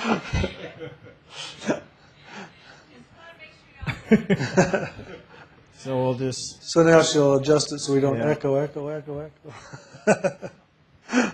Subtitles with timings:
[5.76, 8.30] so we'll just So now she'll adjust it so we don't Yeah.
[8.30, 9.30] echo, echo, echo,
[10.06, 10.50] echo.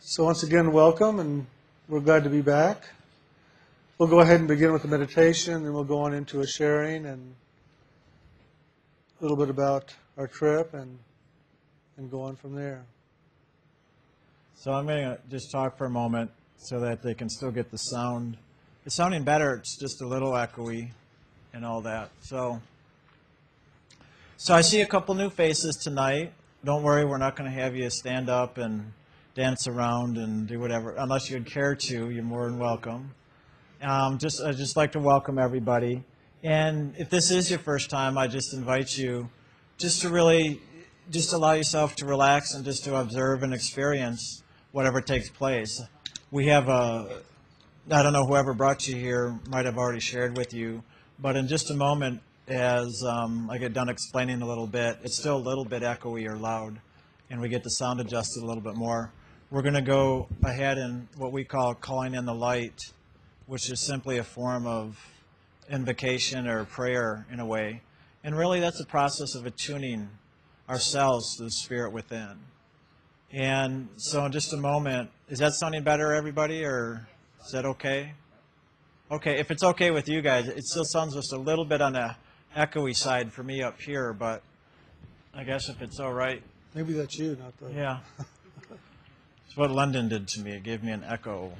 [0.00, 1.46] so once again, welcome, and
[1.88, 2.90] we're glad to be back.
[3.96, 7.06] We'll go ahead and begin with the meditation, then we'll go on into a sharing
[7.06, 7.34] and
[9.18, 10.98] a little bit about our trip and
[11.96, 12.84] and go on from there.
[14.56, 17.70] So I'm going to just talk for a moment so that they can still get
[17.70, 18.38] the sound.
[18.86, 19.54] It's sounding better.
[19.56, 20.90] It's just a little echoey
[21.52, 22.10] and all that.
[22.22, 22.60] So,
[24.38, 26.32] so I see a couple new faces tonight.
[26.64, 28.92] Don't worry, we're not going to have you stand up and
[29.34, 32.08] dance around and do whatever, unless you'd care to.
[32.08, 33.12] You're more than welcome.
[33.82, 36.04] Um, just I just like to welcome everybody.
[36.42, 39.28] And if this is your first time, I just invite you
[39.76, 40.62] just to really
[41.10, 44.42] just allow yourself to relax and just to observe and experience
[44.74, 45.80] whatever takes place.
[46.32, 47.20] We have a,
[47.88, 50.82] I don't know, whoever brought you here might have already shared with you,
[51.20, 55.16] but in just a moment, as um, I get done explaining a little bit, it's
[55.16, 56.80] still a little bit echoey or loud,
[57.30, 59.12] and we get the sound adjusted a little bit more.
[59.48, 62.80] We're going to go ahead and what we call calling in the light,
[63.46, 64.98] which is simply a form of
[65.70, 67.80] invocation or prayer in a way.
[68.24, 70.08] And really, that's a process of attuning
[70.68, 72.40] ourselves to the spirit within.
[73.34, 77.08] And so, in just a moment, is that sounding better, everybody, or
[77.44, 78.12] is that okay?
[79.10, 81.94] Okay, if it's okay with you guys, it still sounds just a little bit on
[81.94, 82.14] the
[82.56, 84.44] echoey side for me up here, but
[85.34, 87.72] I guess if it's all right, Maybe that's you, not the.
[87.74, 87.98] yeah.
[89.46, 90.52] It's what London did to me.
[90.52, 91.52] It gave me an echo.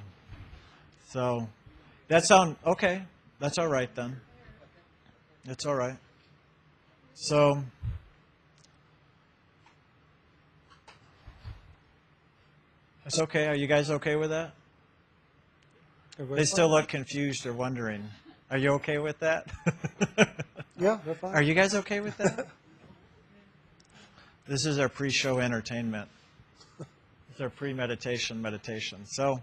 [1.10, 1.48] So,
[2.06, 3.02] that sound okay.
[3.40, 4.20] That's all right then.
[5.44, 5.96] It's all right.
[7.14, 7.64] So,
[13.06, 13.46] it's okay.
[13.46, 14.52] Are you guys okay with that?
[16.18, 18.08] They still look confused or wondering.
[18.50, 19.50] Are you okay with that?
[20.76, 21.34] Yeah, they're fine.
[21.34, 22.48] Are you guys okay with that?
[24.48, 26.08] this is our pre-show entertainment.
[27.30, 29.06] It's our pre-meditation meditation.
[29.06, 29.40] So,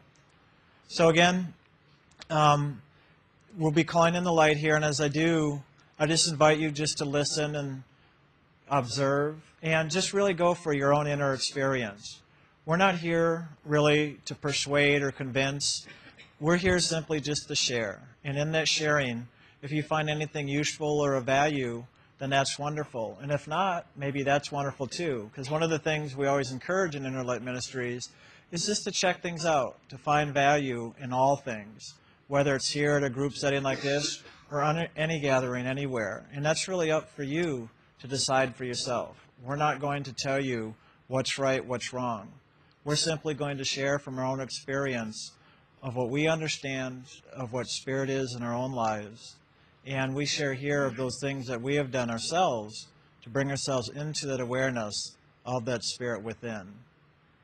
[0.88, 1.53] so again,
[2.29, 2.81] um,
[3.57, 5.61] we'll be calling in the light here, and as I do,
[5.97, 7.83] I just invite you just to listen and
[8.69, 12.19] observe, and just really go for your own inner experience.
[12.63, 15.88] We're not here really to persuade or convince.
[16.39, 18.01] We're here simply just to share.
[18.23, 19.27] And in that sharing,
[19.63, 21.85] if you find anything useful or of value,
[22.19, 23.17] then that's wonderful.
[23.19, 25.31] And if not, maybe that's wonderful too.
[25.31, 28.09] Because one of the things we always encourage in Inner Light Ministries
[28.51, 31.95] is just to check things out, to find value in all things,
[32.27, 34.21] whether it's here at a group setting like this
[34.51, 36.27] or on any gathering anywhere.
[36.31, 37.71] And that's really up for you
[38.01, 39.17] to decide for yourself.
[39.44, 40.75] We're not going to tell you
[41.07, 42.31] what's right, what's wrong.
[42.84, 45.34] We're simply going to share from our own experience
[45.84, 49.36] of what we understand of what spirit is in our own lives.
[49.86, 52.88] And we share here of those things that we have done ourselves
[53.22, 55.16] to bring ourselves into that awareness
[55.46, 56.74] of that spirit within.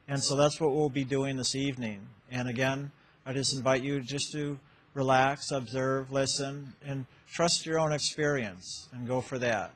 [0.07, 2.07] And so that's what we'll be doing this evening.
[2.31, 2.91] And again,
[3.23, 4.57] I just invite you just to
[4.95, 9.71] relax, observe, listen, and trust your own experience and go for that.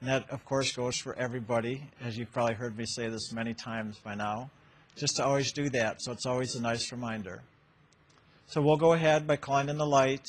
[0.00, 3.52] And that, of course, goes for everybody, as you've probably heard me say this many
[3.52, 4.50] times by now,
[4.96, 6.02] just to always do that.
[6.02, 7.42] So it's always a nice reminder.
[8.46, 10.26] So we'll go ahead by calling in the light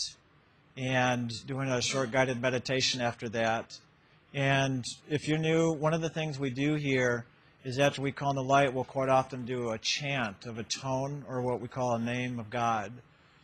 [0.78, 3.78] and doing a short guided meditation after that.
[4.34, 7.26] And if you're new, one of the things we do here
[7.64, 10.64] is after we call in the light, we'll quite often do a chant of a
[10.64, 12.92] tone or what we call a name of God.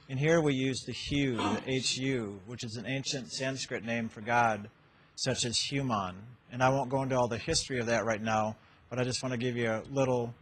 [0.10, 4.22] And here we use the Hu, the HU, which is an ancient Sanskrit name for
[4.22, 4.70] God,
[5.16, 6.16] such as Human.
[6.52, 8.56] And I won't go into all the history of that right now,
[8.90, 10.34] but I just want to give you a little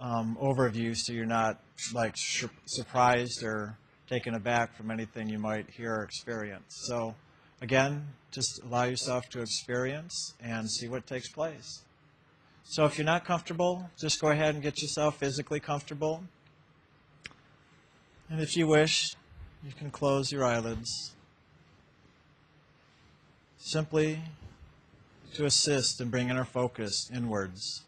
[0.00, 1.60] um, overview so you're not
[1.92, 3.76] like sur- surprised or
[4.08, 6.84] taken aback from anything you might hear or experience.
[6.86, 7.14] So,
[7.60, 11.82] again, just allow yourself to experience and see what takes place.
[12.64, 16.24] So, if you're not comfortable, just go ahead and get yourself physically comfortable.
[18.30, 19.14] And if you wish,
[19.64, 21.14] you can close your eyelids.
[23.58, 24.20] Simply
[25.34, 27.84] to assist in bringing our focus inwards.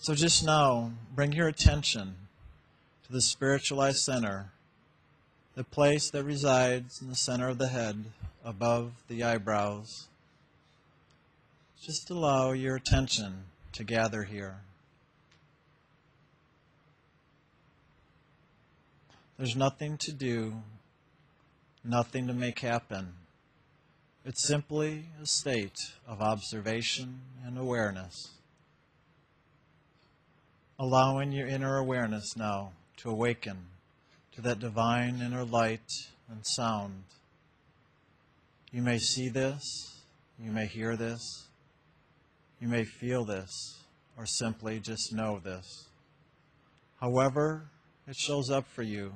[0.00, 2.14] So just now, bring your attention
[3.06, 4.52] to the spiritualized center,
[5.56, 8.04] the place that resides in the center of the head,
[8.44, 10.06] above the eyebrows.
[11.82, 14.58] Just allow your attention to gather here.
[19.36, 20.62] There's nothing to do,
[21.84, 23.14] nothing to make happen.
[24.24, 28.30] It's simply a state of observation and awareness.
[30.78, 33.56] Allowing your inner awareness now to awaken
[34.32, 35.90] to that divine inner light
[36.30, 37.02] and sound.
[38.70, 39.96] You may see this,
[40.38, 41.48] you may hear this,
[42.60, 43.78] you may feel this,
[44.16, 45.86] or simply just know this.
[47.00, 47.64] However,
[48.06, 49.12] it shows up for you,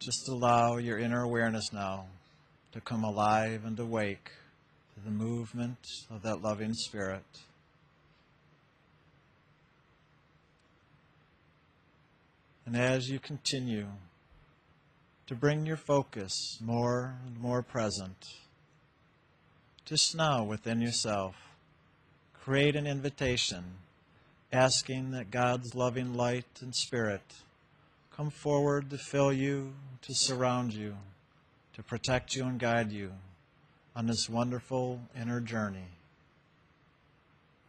[0.00, 2.06] just allow your inner awareness now
[2.72, 4.30] to come alive and awake
[4.94, 5.78] to the movement
[6.10, 7.24] of that loving spirit.
[12.66, 13.86] And as you continue
[15.26, 18.34] to bring your focus more and more present,
[19.84, 21.34] just now within yourself,
[22.32, 23.64] create an invitation
[24.52, 27.22] asking that God's loving light and spirit
[28.16, 30.96] come forward to fill you, to surround you,
[31.74, 33.12] to protect you and guide you
[33.96, 35.88] on this wonderful inner journey.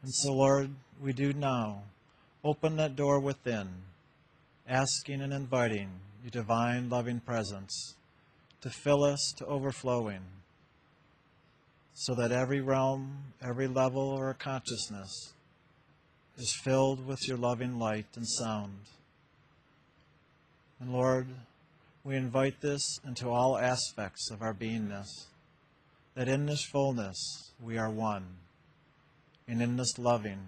[0.03, 0.69] And so, Lord,
[1.01, 1.83] we do now
[2.43, 3.67] open that door within,
[4.67, 5.89] asking and inviting
[6.23, 7.95] your divine loving presence
[8.61, 10.21] to fill us to overflowing,
[11.93, 15.33] so that every realm, every level or consciousness
[16.37, 18.79] is filled with your loving light and sound.
[20.79, 21.27] And Lord,
[22.03, 25.27] we invite this into all aspects of our beingness,
[26.15, 28.25] that in this fullness we are one,
[29.47, 30.39] and in this loving,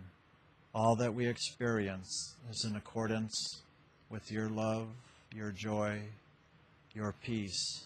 [0.74, 3.62] all that we experience is in accordance
[4.10, 4.88] with your love,
[5.36, 6.00] your joy,
[6.94, 7.86] your peace,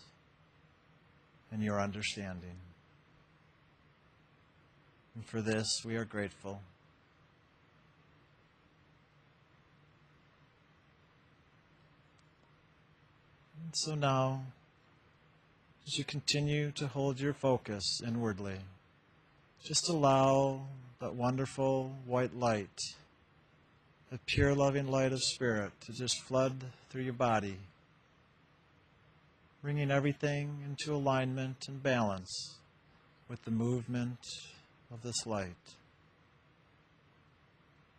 [1.52, 2.56] and your understanding.
[5.16, 6.62] And for this we are grateful.
[13.64, 14.42] And so now,
[15.88, 18.58] as you continue to hold your focus inwardly,
[19.64, 20.62] just allow
[21.00, 22.80] that wonderful white light,
[24.12, 27.56] the pure loving light of Spirit, to just flood through your body,
[29.63, 32.56] bringing everything into alignment and balance
[33.30, 34.19] with the movement
[34.94, 35.56] of this light,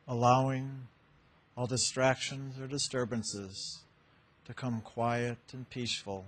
[0.07, 0.87] allowing
[1.57, 3.81] all distractions or disturbances
[4.45, 6.27] to come quiet and peaceful,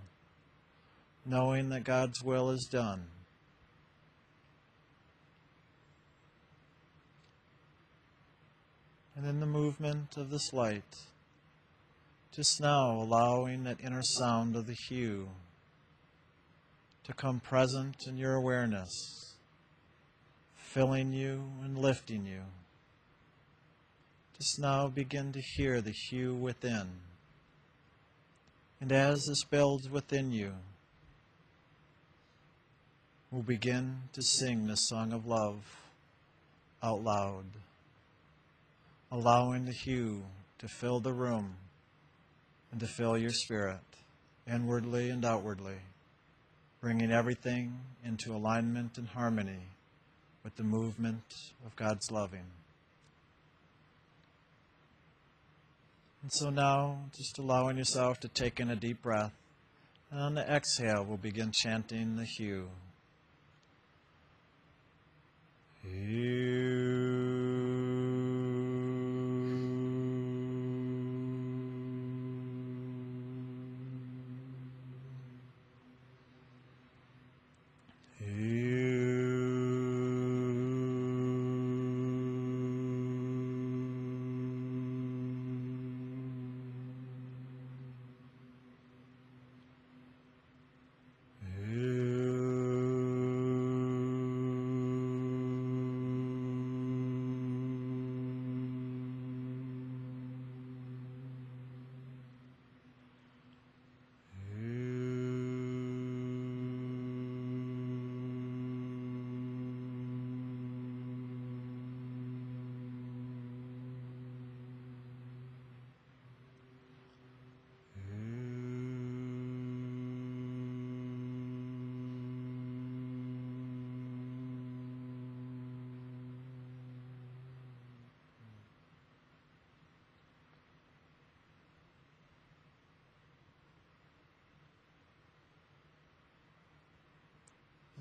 [1.27, 3.05] knowing that God's will is done.
[9.17, 10.97] And in the movement of this light,
[12.33, 15.29] just now allowing that inner sound of the Hu
[17.05, 19.35] to come present in your awareness,
[20.57, 22.41] filling you and lifting you.
[24.37, 26.89] Just now begin to hear the Hu within.
[28.81, 30.55] And as this builds within you,
[33.31, 35.63] we'll begin to sing the song of love
[36.83, 37.45] out loud,
[39.11, 40.23] allowing the Hu
[40.59, 41.57] to fill the room
[42.71, 43.79] and to fill your spirit,
[44.51, 45.79] inwardly and outwardly,
[46.81, 49.69] bringing everything into alignment and harmony
[50.43, 51.23] with the movement
[51.65, 52.47] of God's loving.
[56.23, 59.33] And so now, just allowing yourself to take in a deep breath.
[60.11, 62.67] And on the exhale, we'll begin chanting the Hu.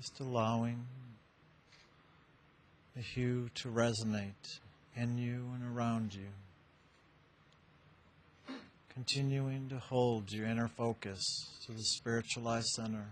[0.04, 0.84] Just allowing
[2.94, 4.58] the Hu to resonate
[4.94, 6.28] in you and around you.
[8.92, 13.06] Continuing to hold your inner focus to the spiritualized center,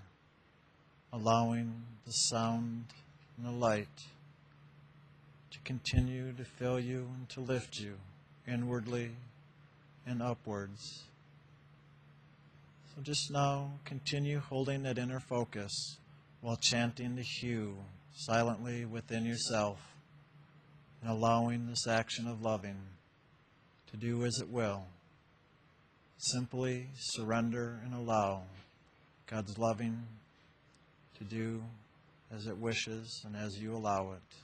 [1.15, 2.85] allowing the sound
[3.39, 4.03] and the light
[5.51, 7.95] to continue to fill you and to lift you
[8.47, 9.13] inwardly
[10.07, 11.05] and upwards.
[12.95, 15.97] So just now continue holding that inner focus
[16.43, 17.77] while chanting the Hu
[18.13, 19.79] silently within yourself
[21.01, 22.77] and allowing this action of loving
[23.93, 24.85] to do as it will.
[26.19, 28.43] Simply surrender and allow
[29.29, 30.03] God's loving
[31.19, 31.63] to do
[32.35, 34.42] as it wishes and as you allow it.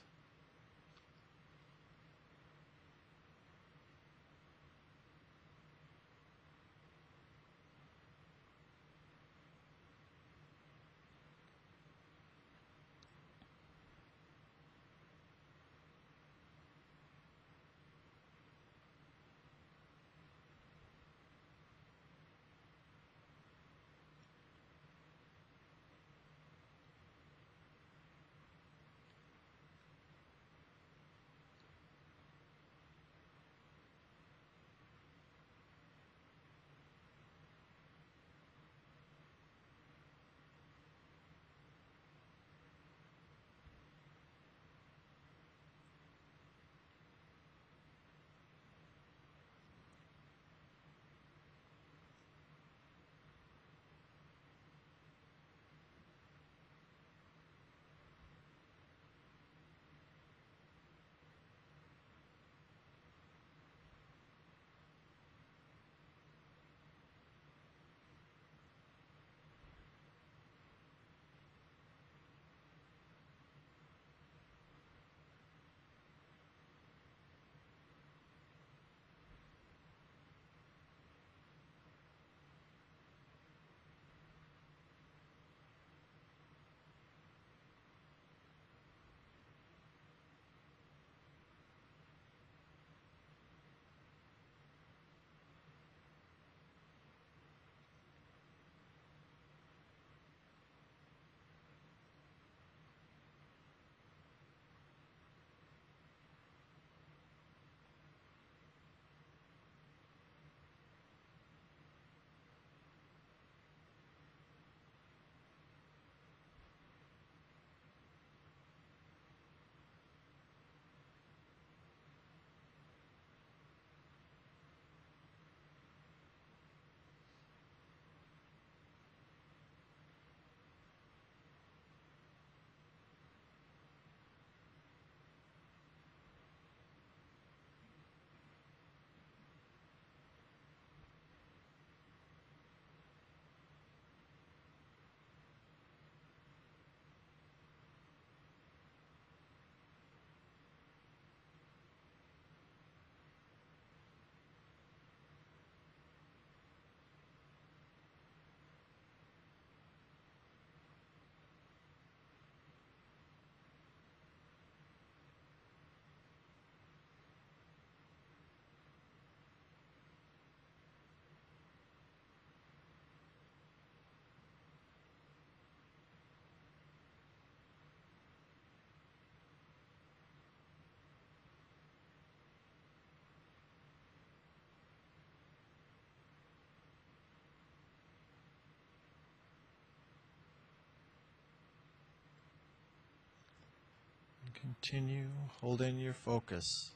[194.60, 195.28] Continue
[195.60, 196.90] holding your focus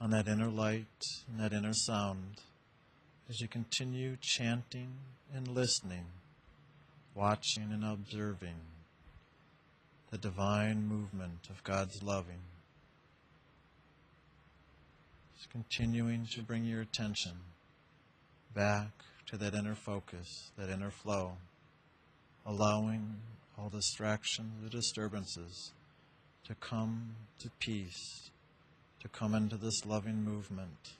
[0.00, 2.40] on that inner light and that inner sound
[3.30, 4.88] as you continue chanting
[5.32, 6.06] and listening,
[7.14, 8.56] watching and observing
[10.10, 12.40] the divine movement of God's loving.
[15.36, 17.32] Just continuing to bring your attention
[18.56, 18.90] back
[19.26, 21.32] to that inner focus, that inner flow,
[22.44, 23.18] allowing
[23.56, 25.70] all distractions, the disturbances
[26.46, 28.30] to come to peace,
[29.00, 30.92] to come into this loving movement.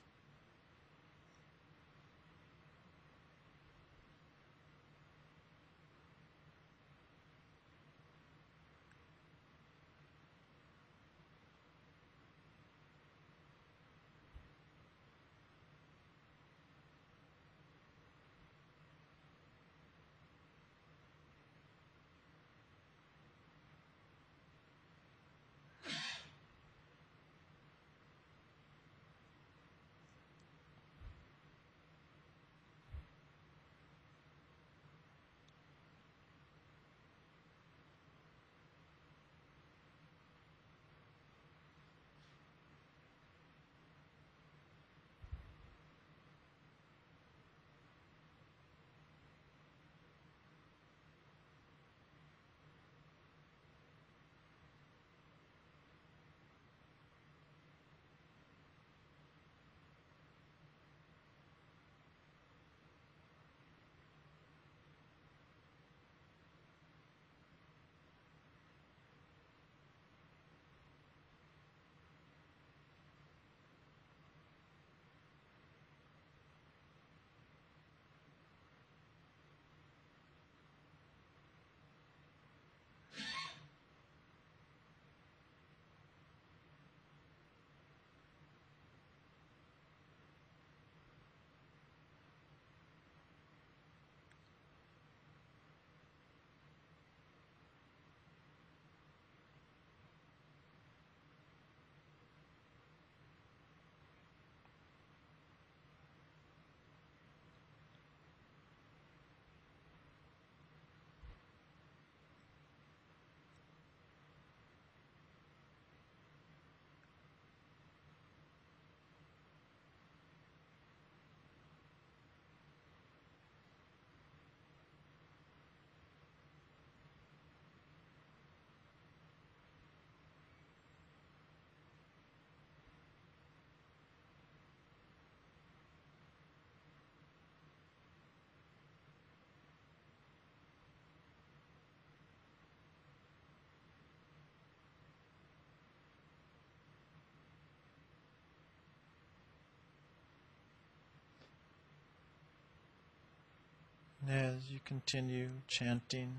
[154.29, 156.33] As you continue chanting,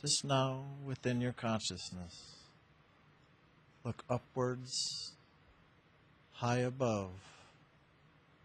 [0.00, 2.36] just now within your consciousness,
[3.84, 5.12] look upwards,
[6.32, 7.10] high above,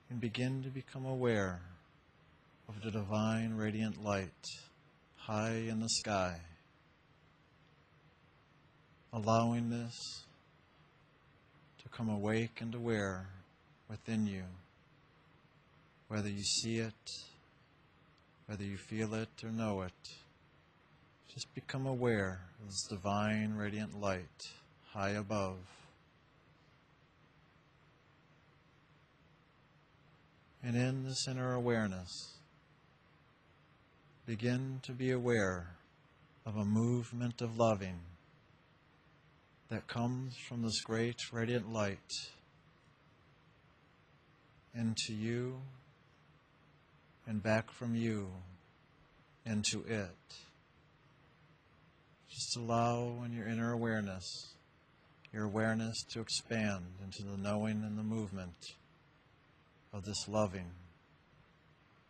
[0.10, 1.62] and begin to become aware
[2.68, 4.48] of the divine radiant light
[5.16, 6.36] high in the sky,
[9.14, 10.24] allowing this
[11.82, 13.28] to come awake and aware
[13.90, 14.44] within you,
[16.08, 17.31] whether you see it,
[18.52, 20.10] whether you feel it or know it.
[21.34, 24.52] Just become aware of this divine radiant light
[24.92, 25.56] high above.
[30.62, 32.34] And in this inner awareness,
[34.26, 35.68] begin to be aware
[36.46, 38.02] of a movement of loving
[39.70, 42.12] that comes from this great radiant light
[44.76, 45.62] into you
[47.28, 48.28] and back from you
[49.46, 50.10] into it.
[52.30, 54.54] Just allow in your inner awareness,
[55.34, 58.74] your awareness to expand into the knowing and the movement
[59.94, 60.72] of this loving,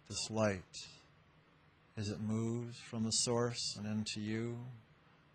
[0.07, 0.87] this light,
[1.97, 4.57] as it moves from the source and into you,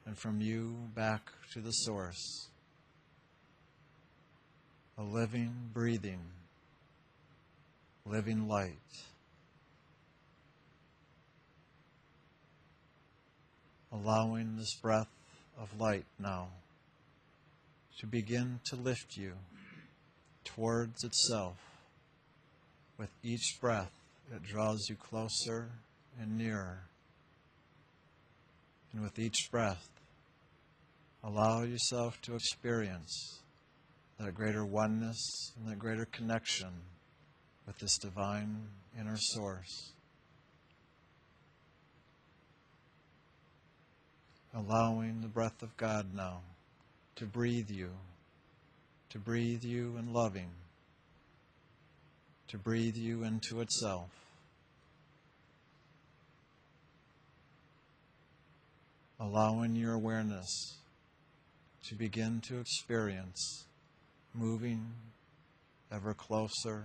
[0.07, 2.47] and from you back to the source.
[4.99, 6.21] A living, breathing,
[8.07, 8.73] living light.
[14.05, 15.09] Allowing this breath
[15.59, 16.49] of light now
[17.99, 19.33] to begin to lift you
[20.45, 21.57] towards itself.
[22.99, 23.93] With each breath,
[24.35, 25.71] it draws you closer
[26.21, 26.81] and nearer.
[28.93, 29.89] And with each breath,
[31.25, 33.41] allow yourself to experience
[34.19, 36.71] that greater oneness and that greater connection
[37.67, 39.93] with this divine inner source.
[44.57, 46.41] Allowing the breath of God now
[47.17, 47.91] to breathe you,
[49.11, 50.49] to breathe you in loving,
[52.49, 54.09] to breathe you into itself.
[59.21, 60.79] Allowing your awareness
[61.89, 63.67] to begin to experience
[64.35, 64.87] moving
[65.93, 66.85] ever closer,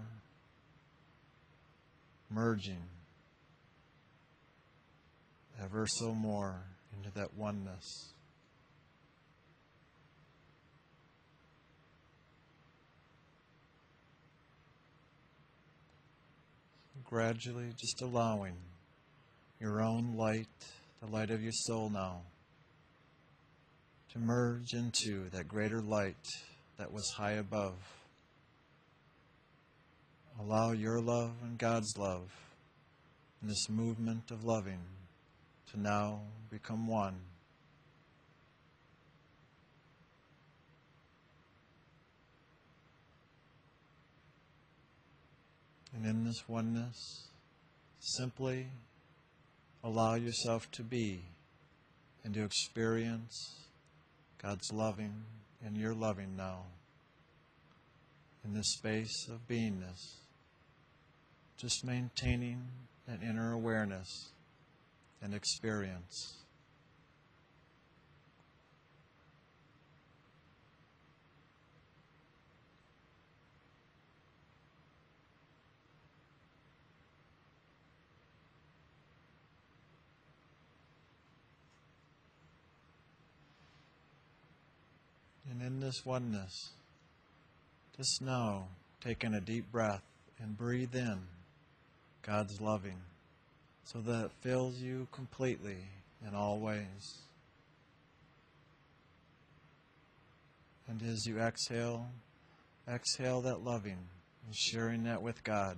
[2.30, 2.84] merging
[5.62, 6.64] ever so more
[7.02, 8.10] into that oneness.
[17.04, 18.56] Gradually just allowing
[19.60, 20.48] your own light,
[21.02, 22.22] the light of your soul now,
[24.14, 26.16] to merge into that greater light
[26.78, 27.76] that was high above.
[30.40, 32.30] Allow your love and God's love
[33.42, 34.80] in this movement of loving
[35.72, 37.16] to now become one.
[45.96, 47.28] And in this oneness,
[48.00, 48.68] simply
[49.84, 51.24] allow yourself to be
[52.24, 53.56] and to experience
[54.42, 55.14] God's loving
[55.66, 56.64] and your loving now
[58.44, 60.16] in this space of beingness.
[61.58, 62.64] Just maintaining
[63.08, 64.32] that inner awareness
[65.22, 66.34] and experience.
[85.50, 86.70] And in this oneness,
[87.98, 88.68] just know,
[89.02, 90.02] taking a deep breath
[90.40, 91.20] and breathe in
[92.24, 92.98] God's loving
[93.84, 95.78] so that it fills you completely
[96.28, 97.20] in all ways.
[100.88, 102.08] And as you exhale,
[102.88, 103.98] exhale that loving
[104.46, 105.78] and sharing that with God.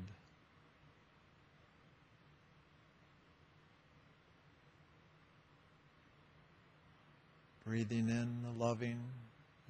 [7.65, 8.99] Breathing in the loving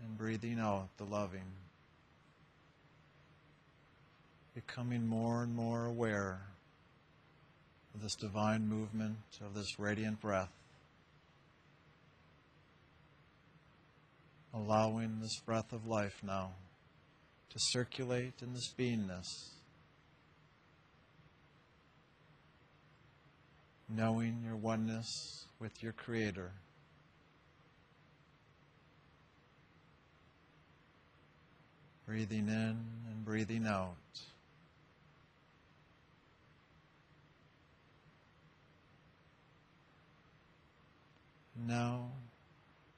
[0.01, 1.51] and breathing out the loving.
[4.55, 6.41] Becoming more and more aware
[7.93, 10.51] of this divine movement of this radiant breath.
[14.53, 16.51] Allowing this breath of life now
[17.49, 19.27] to circulate in this beingness.
[23.89, 26.51] Knowing your oneness with your Creator.
[32.07, 32.77] Breathing in
[33.09, 33.95] and breathing out.
[41.55, 42.09] Now,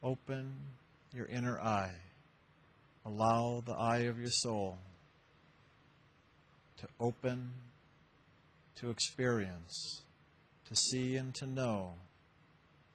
[0.02, 0.54] open
[1.14, 1.96] your inner eye.
[3.06, 4.78] Allow the eye of your soul
[6.78, 7.52] to open,
[8.76, 10.02] to experience,
[10.68, 11.94] to see and to know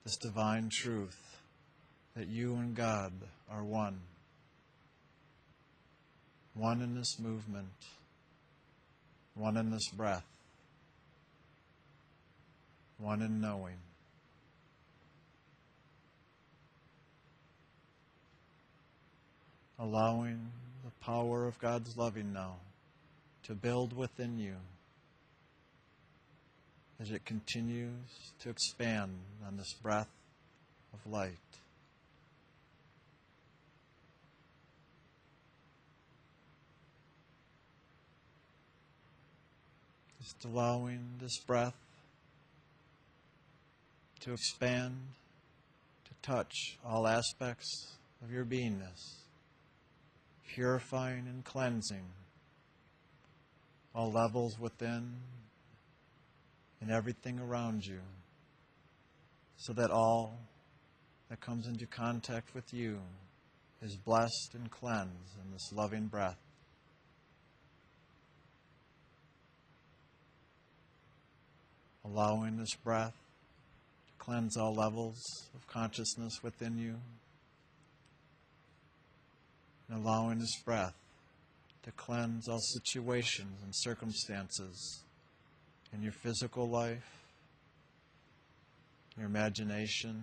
[0.04, 1.38] this divine truth
[2.16, 3.12] that you and God
[3.50, 4.00] are one.
[6.54, 7.68] One in this movement,
[9.34, 10.26] one in this breath,
[12.98, 13.76] one in knowing.
[19.82, 20.52] Allowing
[20.84, 22.56] the power of God's loving now
[23.44, 24.56] to build within you
[27.00, 27.88] as it continues
[28.40, 29.10] to expand
[29.46, 30.10] on this breath
[30.92, 31.32] of light.
[40.20, 41.74] Just allowing this breath
[44.20, 44.94] to expand,
[46.04, 49.20] to touch all aspects of your beingness,
[50.54, 52.04] purifying and cleansing
[53.94, 55.16] all levels within
[56.80, 58.00] and everything around you,
[59.56, 60.38] so that all
[61.28, 62.98] that comes into contact with you
[63.82, 66.38] is blessed and cleansed in this loving breath.
[72.04, 73.14] Allowing this breath
[74.06, 75.20] to cleanse all levels
[75.54, 76.96] of consciousness within you,
[79.90, 80.94] and allowing this breath
[81.82, 85.00] to cleanse all situations and circumstances
[85.92, 87.24] in your physical life,
[89.16, 90.22] your imagination,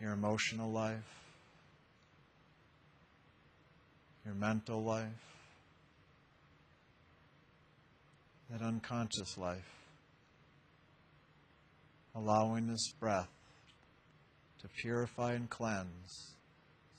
[0.00, 0.98] your emotional life,
[4.24, 5.06] your mental life,
[8.50, 9.70] that unconscious life.
[12.16, 13.28] Allowing this breath
[14.60, 16.33] to purify and cleanse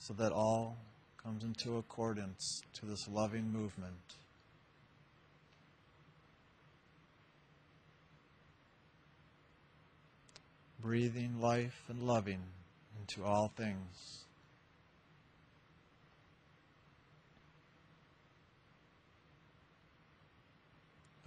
[0.05, 0.77] so that all
[1.23, 3.95] comes into accordance to this loving movement.
[10.79, 12.43] Breathing life and loving
[12.99, 14.25] into all things.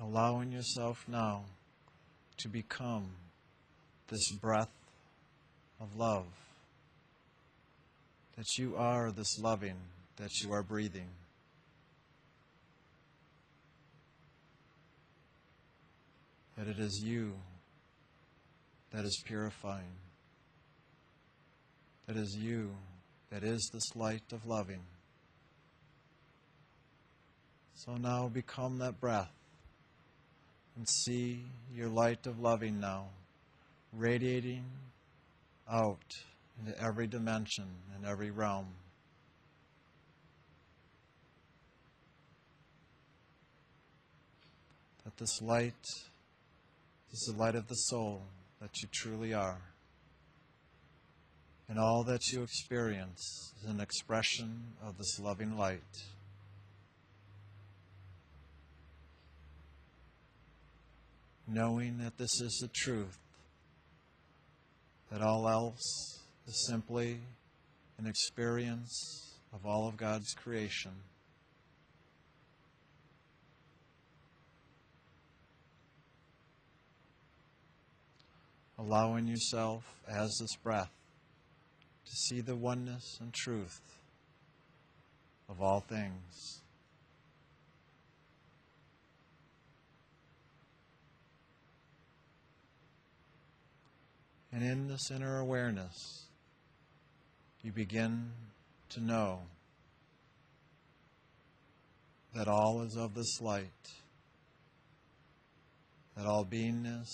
[0.01, 1.47] Allowing yourself now
[2.37, 3.09] to become
[4.07, 4.71] this breath
[5.81, 6.27] of love
[8.39, 9.75] that you are this loving
[10.17, 11.09] that you are breathing.
[16.57, 17.33] That it is you
[18.93, 19.97] that is purifying.
[22.07, 22.71] That is you
[23.31, 24.83] that is this light of loving.
[27.75, 29.33] So now become that breath
[30.77, 31.43] and see
[31.75, 33.07] your light of loving now
[33.93, 34.65] radiating
[35.69, 36.15] out
[36.59, 38.67] into every dimension and every realm.
[45.05, 45.75] That this light
[47.13, 48.23] is the light of the soul
[48.61, 49.61] that you truly are.
[51.69, 55.83] And all that you experience is an expression of this loving light.
[61.47, 63.19] Knowing that this is the truth,
[65.11, 66.18] that all else
[66.49, 67.21] is simply
[67.99, 70.93] an experience of all of God's creation.
[78.79, 80.91] Allowing yourself, as this breath,
[82.07, 83.81] to see the oneness and truth
[85.51, 86.63] of all things.
[94.51, 96.28] And in this inner awareness,
[97.63, 98.31] you begin
[98.91, 99.41] to know
[102.35, 103.65] that all is of this light,
[106.17, 107.09] that all beingness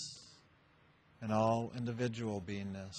[1.21, 2.95] and all individual beingness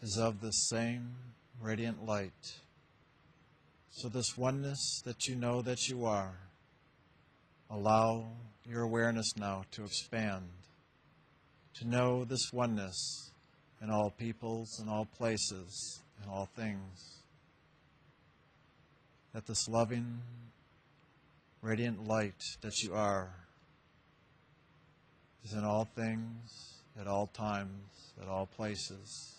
[0.00, 1.14] is of the same
[1.60, 2.60] radiant light.
[3.90, 6.38] So, this oneness that you know that you are,
[7.68, 8.28] allow
[8.64, 10.44] your awareness now to expand,
[11.74, 13.27] to know this oneness
[13.82, 17.22] in all peoples and all places and all things.
[19.34, 20.20] That this loving,
[21.62, 23.30] radiant light that you are
[25.44, 29.36] is in all things, at all times, at all places.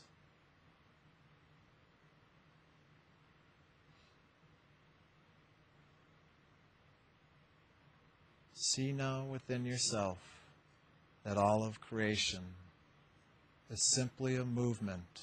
[8.54, 10.20] See now within yourself
[11.24, 12.42] that all of creation
[13.70, 15.22] is simply a movement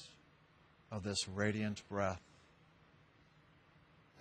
[0.91, 2.21] of this radiant breath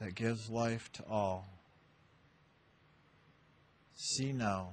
[0.00, 1.48] that gives life to all.
[3.94, 4.70] See now,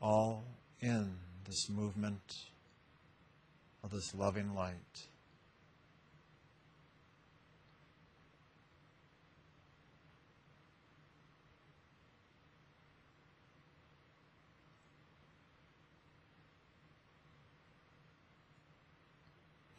[0.00, 0.44] all
[0.80, 2.34] in this movement
[3.82, 5.06] of this loving light.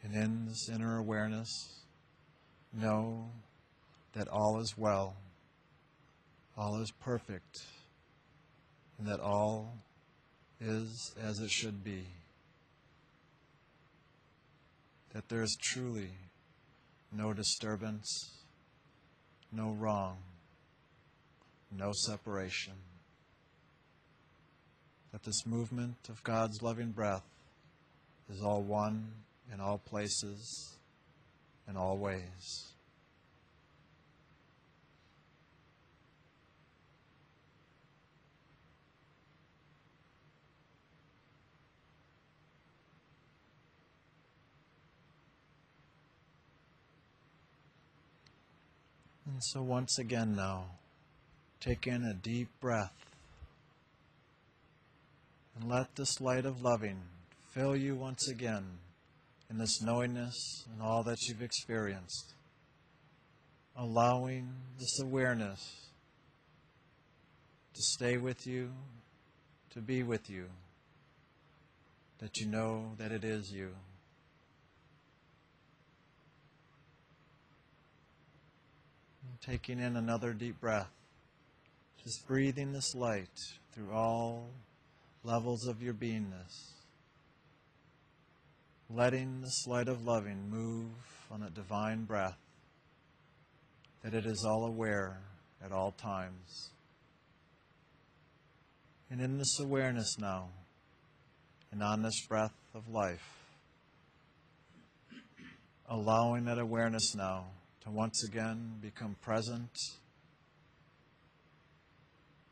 [0.06, 1.80] And in this inner awareness,
[2.72, 3.28] know
[4.12, 5.16] that all is well,
[6.56, 7.62] all is perfect,
[8.98, 9.74] and that all
[10.60, 12.06] is as it should be.
[15.12, 16.10] That there is truly
[17.10, 18.30] no disturbance,
[19.50, 20.18] no wrong,
[21.76, 22.74] no separation.
[25.10, 27.24] That this movement of God's loving breath
[28.30, 30.76] is all one in all places,
[31.68, 32.72] in all ways.
[49.26, 50.64] And so, once again, now,
[51.60, 52.94] take in a deep breath
[55.54, 57.02] and let this light of loving
[57.52, 58.64] fill you once again
[59.50, 62.34] in this knowingness and all that you've experienced,
[63.76, 65.88] allowing this awareness
[67.74, 68.70] to stay with you,
[69.70, 70.46] to be with you,
[72.18, 73.70] that you know that it is you.
[79.22, 80.90] And taking in another deep breath,
[82.02, 83.38] just breathing this light
[83.72, 84.48] through all
[85.22, 86.75] levels of your beingness
[88.88, 90.90] letting this light of loving move
[91.30, 92.38] on a divine breath,
[94.02, 95.18] that it is all aware
[95.64, 96.70] at all times.
[99.10, 100.48] And in this awareness now,
[101.72, 103.36] and on this breath of life,
[105.88, 107.46] allowing that awareness now
[107.84, 109.70] to once again become present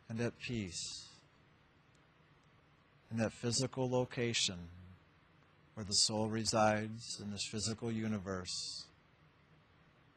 [0.09, 1.09] and at peace
[3.11, 4.59] in that physical location
[5.75, 8.87] where the soul resides in this physical universe,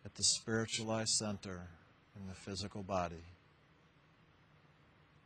[0.06, 1.68] at the spiritualized center
[2.16, 3.24] in the physical body.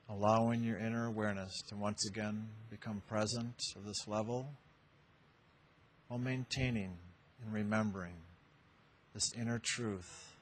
[0.09, 4.49] Allowing your inner awareness to once again become present of this level
[6.07, 6.97] while maintaining
[7.43, 8.15] and remembering
[9.13, 10.33] this inner truth,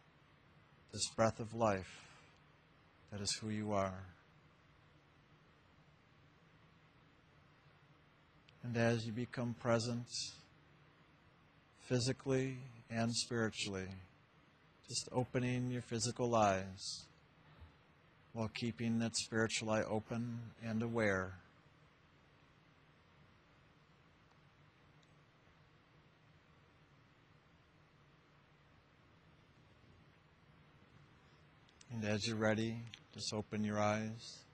[0.91, 2.07] this breath of life
[3.11, 4.05] that is who you are.
[8.63, 10.07] And as you become present
[11.87, 12.57] physically
[12.89, 13.87] and spiritually,
[14.87, 17.05] just opening your physical eyes
[18.33, 21.33] while keeping that spiritual eye open and aware.
[31.91, 32.75] And as you're ready,
[33.13, 34.48] just open your eyes.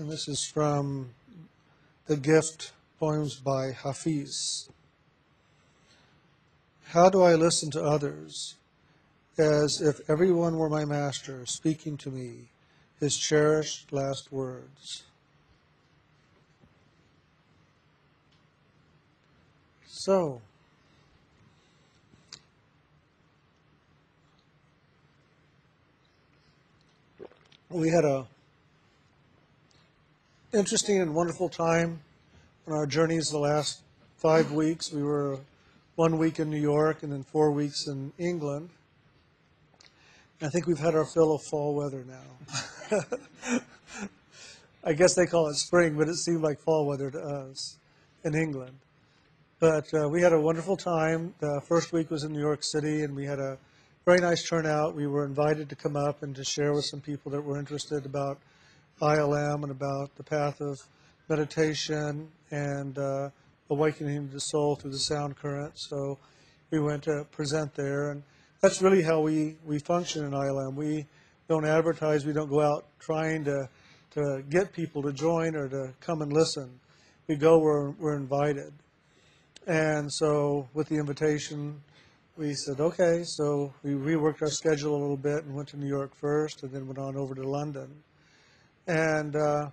[0.00, 1.10] And this is from
[2.06, 4.70] The Gift Poems by Hafiz.
[6.84, 8.54] How do I listen to others
[9.38, 12.48] as if everyone were my master speaking to me
[12.98, 15.02] his cherished last words?
[19.86, 20.40] So,
[27.68, 28.26] we had a
[30.52, 32.00] interesting and wonderful time
[32.66, 33.82] on our journeys the last
[34.16, 34.92] five weeks.
[34.92, 35.38] We were
[35.94, 38.70] one week in New York and then four weeks in England.
[40.42, 43.00] I think we've had our fill of fall weather now.
[44.84, 47.78] I guess they call it spring, but it seemed like fall weather to us
[48.24, 48.76] in England.
[49.60, 51.34] But uh, we had a wonderful time.
[51.38, 53.56] The first week was in New York City, and we had a
[54.04, 54.96] very nice turnout.
[54.96, 58.04] We were invited to come up and to share with some people that were interested
[58.04, 58.38] about
[59.00, 60.78] ILM and about the path of
[61.28, 63.30] meditation and uh,
[63.70, 65.72] awakening the soul through the sound current.
[65.76, 66.18] So
[66.70, 68.22] we went to present there, and
[68.60, 70.74] that's really how we, we function in ILM.
[70.74, 71.06] We
[71.48, 73.68] don't advertise, we don't go out trying to
[74.10, 76.80] to get people to join or to come and listen.
[77.28, 78.72] We go where we're invited.
[79.66, 81.80] And so with the invitation,
[82.36, 85.86] we said, okay, so we reworked our schedule a little bit and went to New
[85.86, 87.88] York first and then went on over to London.
[88.86, 89.70] And uh,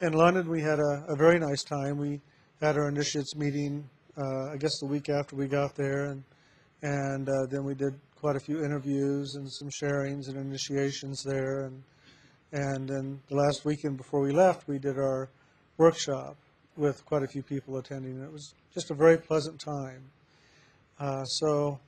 [0.00, 1.98] in London, we had a, a very nice time.
[1.98, 2.20] We
[2.60, 6.24] had our initiates meeting, uh, I guess the week after we got there, and,
[6.82, 11.66] and uh, then we did quite a few interviews and some sharings and initiations there.
[11.66, 11.82] And,
[12.52, 15.28] and then the last weekend before we left, we did our
[15.76, 16.36] workshop
[16.76, 18.20] with quite a few people attending.
[18.22, 20.02] It was just a very pleasant time.
[20.98, 21.78] Uh, so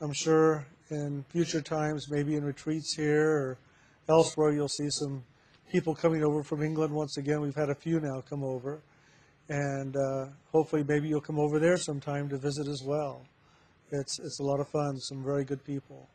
[0.00, 3.58] I'm sure in future times, maybe in retreats here or
[4.08, 5.24] elsewhere, you'll see some
[5.72, 7.40] people coming over from England once again.
[7.40, 8.82] We've had a few now come over.
[9.48, 13.22] And uh, hopefully, maybe you'll come over there sometime to visit as well.
[13.90, 16.08] It's, it's a lot of fun, some very good people.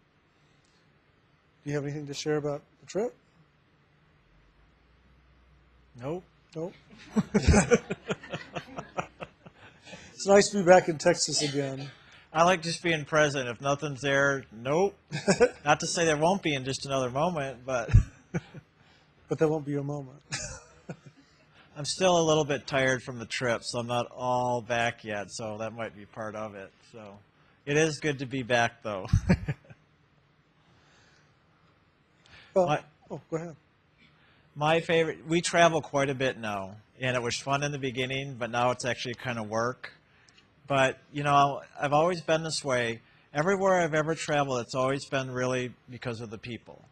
[1.64, 3.16] Do you have anything to share about the trip?
[6.00, 6.24] Nope.
[6.56, 6.74] Nope.
[10.14, 11.90] it's nice to be back in Texas again.
[12.32, 13.50] I like just being present.
[13.50, 14.96] If nothing's there, nope.
[15.66, 17.90] Not to say there won't be in just another moment, but
[19.28, 20.20] But that won't be your moment.
[21.78, 25.32] I'm still a little bit tired from the trip, so I'm not all back yet.
[25.32, 26.72] So that might be part of it.
[26.92, 27.20] So
[27.66, 29.06] it is good to be back, though.
[32.54, 32.86] Well, What?
[33.12, 33.56] oh, go ahead.
[34.56, 38.34] My favorite, we travel quite a bit now, and it was fun in the beginning,
[38.40, 39.94] but now it's actually kind of work.
[40.66, 43.02] But, you know, I've always been this way.
[43.32, 46.84] Everywhere I've ever traveled, it's always been really because of the people.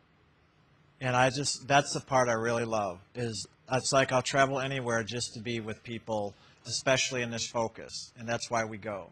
[1.02, 5.04] And I just, that's the part I really love, is it's like I'll travel anywhere
[5.04, 6.34] just to be with people,
[6.66, 8.12] especially in this focus.
[8.18, 9.10] And that's why we go.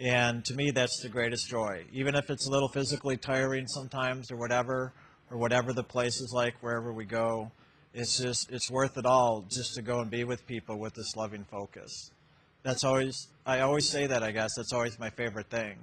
[0.00, 1.84] And to me, that's the greatest joy.
[1.92, 4.92] Even if it's a little physically tiring sometimes or whatever,
[5.30, 7.50] or whatever the place is like, wherever we go,
[7.92, 11.16] it's just, it's worth it all just to go and be with people with this
[11.16, 12.12] loving focus.
[12.62, 14.50] That's always, I always say that, I guess.
[14.56, 15.76] That's always my favorite thing.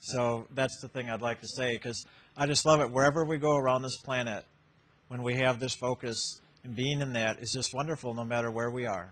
[0.00, 2.06] So that's the thing I'd like to say because
[2.36, 2.90] I just love it.
[2.90, 4.44] Wherever we go around this planet,
[5.10, 8.70] when we have this focus and being in that is just wonderful no matter where
[8.70, 9.10] we are.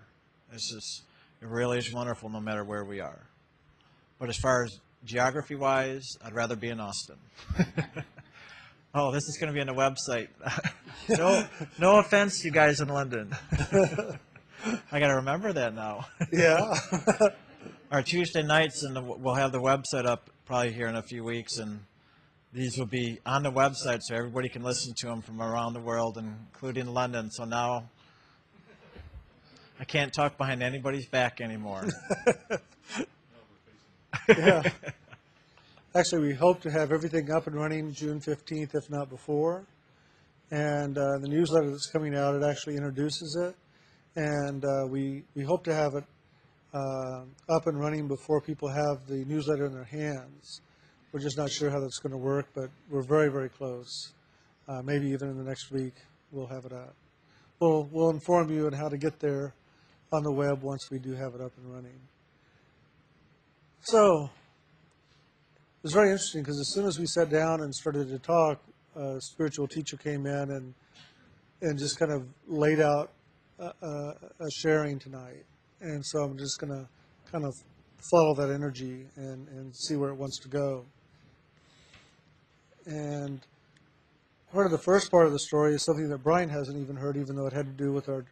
[0.52, 1.02] It's just,
[1.42, 3.26] it really is wonderful no matter where we are.
[4.20, 7.16] But as far as geography wise, I'd rather be in Austin.
[8.94, 10.28] oh, this is going to be on the website.
[11.18, 11.44] no,
[11.80, 13.34] no offense, you guys in London.
[14.92, 16.06] I got to remember that now.
[16.32, 16.74] Yeah.
[17.90, 21.24] Our Tuesday nights, and the, we'll have the website up probably here in a few
[21.24, 21.80] weeks, and
[22.52, 25.80] these will be on the website so everybody can listen to them from around the
[25.80, 27.30] world, including London.
[27.30, 27.90] So now
[29.78, 31.86] I can't talk behind anybody's back anymore.
[34.28, 34.62] yeah.
[35.94, 39.64] Actually, we hope to have everything up and running June 15th, if not before.
[40.50, 43.54] And uh, the newsletter that's coming out, it actually introduces it.
[44.16, 46.04] And uh, we, we hope to have it
[46.72, 50.62] uh, up and running before people have the newsletter in their hands.
[51.12, 54.12] We're just not sure how that's going to work, but we're very, very close.
[54.68, 55.94] Uh, maybe even in the next week,
[56.32, 56.94] we'll have it out.
[57.60, 59.54] We'll, we'll inform you on how to get there
[60.12, 61.98] on the web once we do have it up and running.
[63.80, 68.18] So, it was very interesting because as soon as we sat down and started to
[68.18, 68.60] talk,
[68.94, 70.74] a spiritual teacher came in and
[71.60, 73.10] and just kind of laid out
[73.58, 75.44] a, a, a sharing tonight.
[75.80, 76.88] And so I'm just going to
[77.30, 77.54] kind of
[78.10, 80.84] follow that energy and, and see where it wants to go.
[82.88, 83.40] And
[84.50, 87.16] part of the first part of the story is something that Brian hasn't even heard,
[87.18, 88.24] even though it had to do with our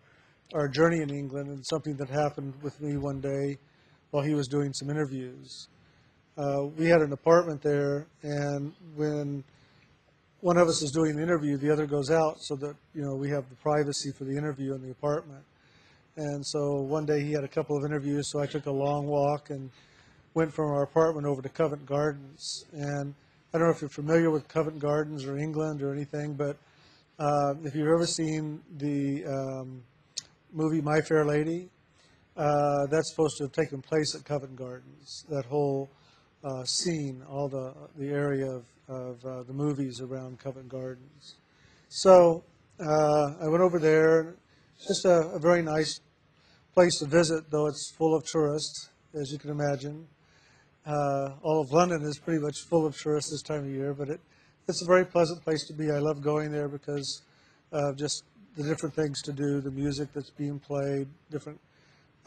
[0.54, 3.58] our journey in England and something that happened with me one day
[4.12, 5.68] while he was doing some interviews.
[6.38, 9.42] Uh, we had an apartment there, and when
[10.40, 13.14] one of us is doing the interview, the other goes out so that you know
[13.14, 15.42] we have the privacy for the interview in the apartment.
[16.16, 19.06] And so one day he had a couple of interviews, so I took a long
[19.06, 19.70] walk and
[20.32, 22.64] went from our apartment over to Covent Gardens.
[22.72, 23.14] And
[23.56, 26.58] I don't know if you're familiar with Covent Gardens or England or anything, but
[27.18, 29.82] uh, if you've ever seen the um,
[30.52, 31.70] movie My Fair Lady,
[32.36, 35.24] uh, that's supposed to have taken place at Covent Gardens.
[35.30, 35.88] That whole
[36.44, 41.36] uh, scene, all the the area of, of uh, the movies around Covent Gardens.
[41.88, 42.44] So
[42.78, 44.34] uh, I went over there.
[44.86, 45.98] Just a, a very nice
[46.74, 50.08] place to visit, though it's full of tourists, as you can imagine.
[50.86, 54.08] Uh, all of London is pretty much full of tourists this time of year, but
[54.08, 54.20] it,
[54.68, 55.90] it's a very pleasant place to be.
[55.90, 57.22] I love going there because
[57.72, 58.22] of just
[58.56, 61.60] the different things to do, the music that's being played, different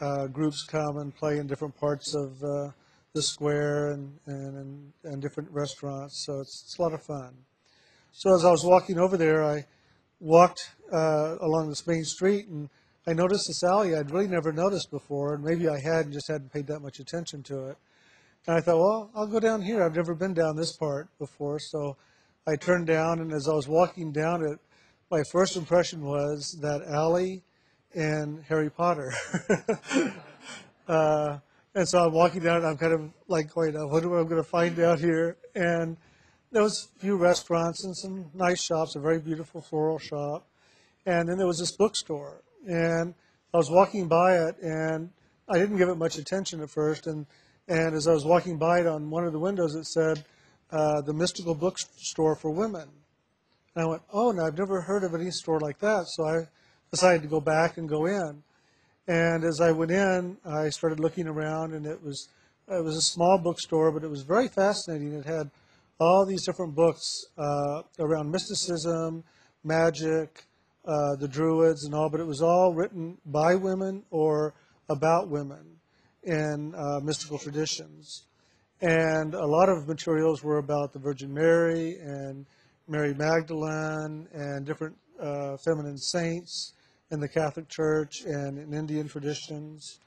[0.00, 2.70] uh, groups come and play in different parts of uh,
[3.14, 6.24] the square and, and, and, different restaurants.
[6.26, 7.34] So it's, it's a lot of fun.
[8.12, 9.64] So as I was walking over there, I
[10.20, 12.68] walked uh, along this main street and
[13.06, 16.28] I noticed this alley I'd really never noticed before, and maybe I had and just
[16.28, 17.78] hadn't paid that much attention to it.
[18.46, 19.82] And I thought, well, I'll go down here.
[19.82, 21.96] I've never been down this part before, so
[22.46, 24.58] I turned down, and as I was walking down it,
[25.10, 27.42] my first impression was that alley
[27.94, 29.12] in Harry Potter.
[30.88, 31.38] uh,
[31.74, 34.26] and so I'm walking down, and I'm kind of like going, I wonder what I'm
[34.26, 35.36] going to find out here.
[35.54, 35.96] And
[36.50, 40.46] there was a few restaurants and some nice shops, a very beautiful floral shop.
[41.06, 42.42] And then there was this bookstore.
[42.66, 43.14] And
[43.52, 45.10] I was walking by it, and
[45.48, 47.06] I didn't give it much attention at first.
[47.06, 47.26] And,
[47.70, 50.24] and as I was walking by it on one of the windows, it said,
[50.72, 52.88] uh, the Mystical Bookstore for Women.
[53.76, 56.06] And I went, oh, no, I've never heard of any store like that.
[56.08, 56.48] So I
[56.90, 58.42] decided to go back and go in.
[59.06, 62.28] And as I went in, I started looking around, and it was
[62.68, 65.12] it was a small bookstore, but it was very fascinating.
[65.12, 65.50] It had
[66.00, 69.24] all these different books uh, around mysticism,
[69.64, 70.44] magic,
[70.84, 74.54] uh, the Druids, and all, but it was all written by women or
[74.88, 75.79] about women
[76.24, 78.24] in uh, mystical traditions.
[78.82, 82.46] And a lot of materials were about the Virgin Mary and
[82.88, 86.72] Mary Magdalene and different uh, feminine saints
[87.10, 89.98] in the Catholic Church and in Indian traditions.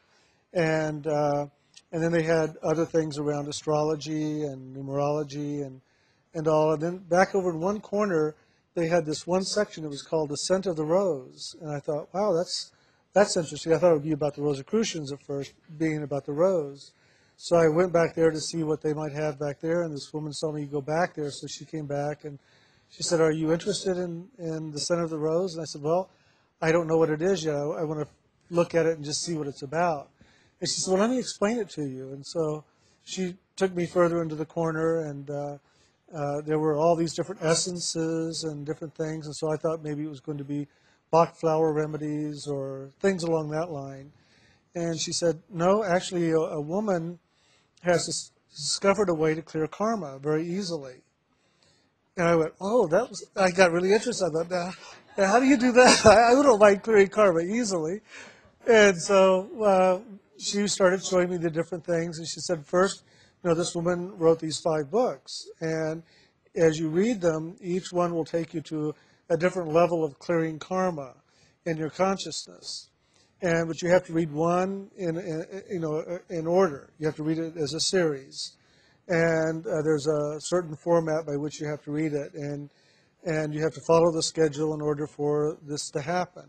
[0.54, 1.46] And, uh,
[1.92, 5.82] and then they had other things around astrology and numerology and,
[6.34, 6.74] and all.
[6.74, 8.36] And then back over in one corner,
[8.76, 11.56] they had this one section that was called The Scent of the Rose.
[11.62, 12.72] And I thought, wow, that's,
[13.14, 13.74] that's interesting.
[13.74, 16.94] I thought it would be about the Rosicrucians at first, being about the rose.
[17.38, 20.12] So I went back there to see what they might have back there, and this
[20.14, 22.40] woman saw me go back there, so she came back and
[22.90, 25.54] she said, Are you interested in, in the Center of the rose?
[25.54, 26.10] And I said, Well,
[26.62, 27.56] I don't know what it is yet.
[27.56, 28.08] I, I want to
[28.50, 30.10] look at it and just see what it's about.
[30.60, 32.14] And she said, Well, let me explain it to you.
[32.14, 32.64] And so
[33.04, 35.58] she took me further into the corner, and uh,
[36.16, 39.26] uh, there were all these different essences and different things.
[39.26, 40.68] And so I thought maybe it was going to be
[41.14, 44.12] Bach flower remedies or things along that line.
[44.74, 47.20] And she said, No, actually, a, a woman
[47.84, 51.04] has dis- discovered a way to clear karma very easily.
[52.18, 54.26] And I went, Oh, that was, I got really interested.
[54.26, 54.72] I thought, now,
[55.16, 56.04] now how do you do that?
[56.04, 58.02] I, I don't like clearing karma easily.
[58.68, 60.00] And so uh,
[60.40, 62.18] she started showing me the different things.
[62.18, 63.04] And she said, First,
[63.44, 65.48] you know, this woman wrote these five books.
[65.62, 66.02] And
[66.56, 68.96] as you read them, each one will take you to
[69.30, 71.14] a different level of clearing karma
[71.66, 72.90] in your consciousness.
[73.42, 76.94] And but you have to read one in, in you know in order.
[76.98, 78.54] You have to read it as a series,
[79.10, 82.70] and uh, there's a certain format by which you have to read it, and
[83.26, 86.46] and you have to follow the schedule in order for this to happen.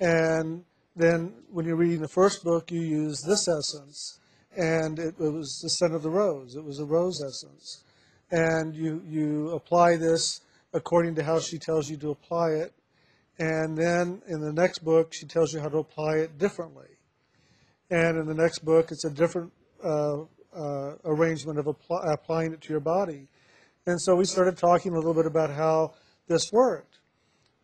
[0.00, 0.64] And
[0.96, 4.18] then when you're reading the first book, you use this essence,
[4.54, 6.56] and it, it was the scent of the rose.
[6.56, 7.84] It was a rose essence,
[8.30, 10.42] and you you apply this
[10.72, 12.72] according to how she tells you to apply it.
[13.38, 16.88] And then in the next book, she tells you how to apply it differently.
[17.90, 19.52] And in the next book, it's a different
[19.82, 20.22] uh,
[20.54, 23.28] uh, arrangement of apply, applying it to your body.
[23.86, 25.94] And so we started talking a little bit about how
[26.28, 26.98] this worked.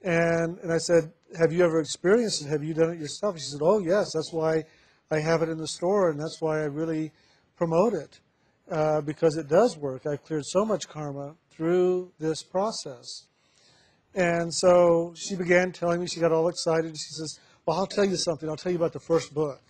[0.02, 2.48] And, and I said, Have you ever experienced it?
[2.48, 3.38] Have you done it yourself?
[3.38, 4.12] She said, Oh, yes.
[4.14, 4.64] That's why
[5.10, 7.12] I have it in the store, and that's why I really
[7.56, 8.20] promote it,
[8.70, 10.06] uh, because it does work.
[10.06, 13.26] I've cleared so much karma through this process.
[14.14, 16.96] And so she began telling me, she got all excited.
[16.96, 18.48] She says, Well, I'll tell you something.
[18.48, 19.60] I'll tell you about the first book.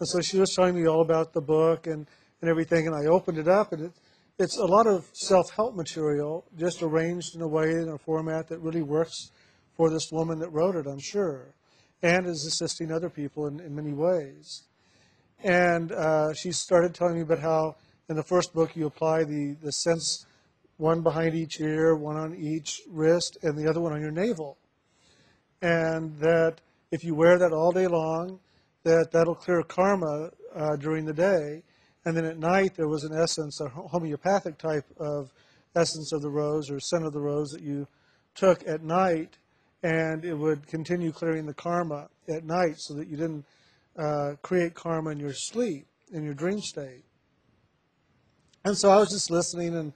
[0.00, 2.06] And so she was telling me all about the book and,
[2.40, 2.86] and everything.
[2.86, 3.92] And I opened it up, and it,
[4.38, 8.48] it's a lot of self help material, just arranged in a way, in a format
[8.48, 9.30] that really works
[9.76, 11.54] for this woman that wrote it, I'm sure,
[12.02, 14.64] and is assisting other people in, in many ways.
[15.44, 17.76] And uh, she started telling me about how
[18.08, 20.26] in the first book you apply the, the sense
[20.78, 24.56] one behind each ear, one on each wrist, and the other one on your navel.
[25.60, 26.60] And that
[26.90, 28.40] if you wear that all day long,
[28.84, 31.62] that that'll clear karma uh, during the day.
[32.04, 35.30] And then at night, there was an essence, a homeopathic type of
[35.76, 37.86] essence of the rose or scent of the rose that you
[38.34, 39.36] took at night,
[39.82, 43.44] and it would continue clearing the karma at night so that you didn't
[43.98, 47.04] uh, create karma in your sleep, in your dream state.
[48.64, 49.92] And so I was just listening and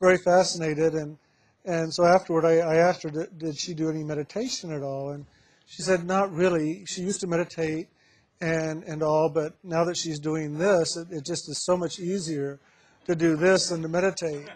[0.00, 0.94] very fascinated.
[0.94, 1.18] And,
[1.64, 5.10] and so afterward, I, I asked her, did, did she do any meditation at all?
[5.10, 5.26] And
[5.66, 6.84] she said, not really.
[6.86, 7.88] She used to meditate
[8.40, 11.98] and, and all, but now that she's doing this, it, it just is so much
[11.98, 12.60] easier
[13.06, 14.48] to do this than to meditate.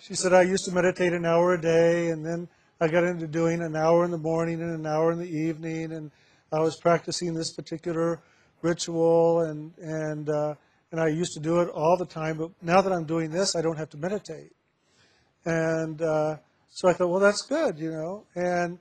[0.00, 2.48] She said, I used to meditate an hour a day, and then
[2.80, 5.92] I got into doing an hour in the morning and an hour in the evening,
[5.92, 6.10] and
[6.52, 8.20] I was practicing this particular
[8.62, 10.54] ritual, and, and, uh,
[10.90, 13.54] and I used to do it all the time, but now that I'm doing this,
[13.54, 14.52] I don't have to meditate.
[15.44, 16.36] And uh,
[16.68, 18.24] so I thought, well, that's good, you know.
[18.34, 18.78] And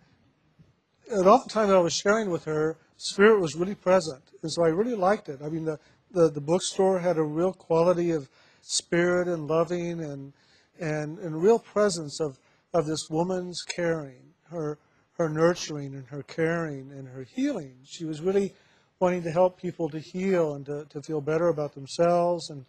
[1.12, 4.64] and all the time I was sharing with her, Spirit was really present, and so
[4.64, 5.40] I really liked it.
[5.44, 5.80] I mean, the
[6.12, 8.30] the, the bookstore had a real quality of
[8.62, 10.34] spirit and loving and
[10.80, 12.38] and and real presence of
[12.74, 14.78] of this woman's caring, her
[15.18, 17.76] her nurturing and her caring and her healing.
[17.84, 18.54] She was really
[19.00, 22.66] wanting to help people to heal and to, to feel better about themselves and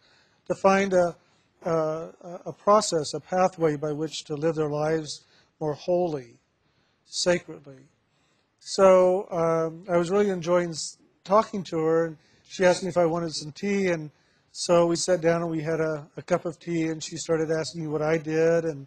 [0.47, 1.17] to find a,
[1.63, 2.09] a,
[2.47, 5.25] a process, a pathway by which to live their lives
[5.61, 6.39] more wholly,
[7.05, 7.89] sacredly.
[8.61, 10.75] So um, I was really enjoying
[11.25, 12.17] talking to her, and
[12.49, 14.11] she asked me if I wanted some tea, and
[14.53, 17.51] so we sat down and we had a, a cup of tea, and she started
[17.51, 18.87] asking me what I did, and